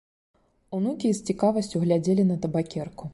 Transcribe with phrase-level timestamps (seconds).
[0.77, 3.03] Унукі з цікавасцю глядзелі на табакерку.